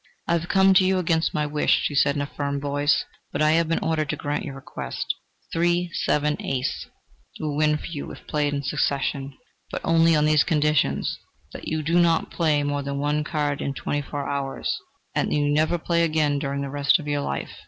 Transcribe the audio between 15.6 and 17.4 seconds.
play again during the rest of your